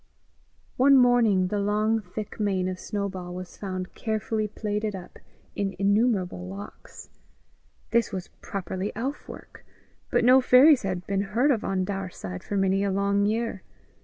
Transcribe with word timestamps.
One 0.77 0.97
morning 0.97 1.49
the 1.49 1.59
long 1.59 2.01
thick 2.01 2.39
mane 2.39 2.67
of 2.67 2.79
Snowball 2.79 3.35
was 3.35 3.55
found 3.55 3.93
carefully 3.93 4.47
plaited 4.47 4.95
up 4.95 5.19
in 5.55 5.75
innumerable 5.77 6.47
locks. 6.47 7.11
This 7.91 8.11
was 8.11 8.29
properly 8.41 8.91
elf 8.95 9.29
work, 9.29 9.63
but 10.09 10.23
no 10.25 10.41
fairies 10.41 10.81
had 10.81 11.05
been 11.05 11.21
heard 11.21 11.51
of 11.51 11.63
on 11.63 11.85
Daurside 11.85 12.41
for 12.41 12.57
many 12.57 12.83
a 12.83 12.89
long 12.89 13.27
year. 13.27 13.61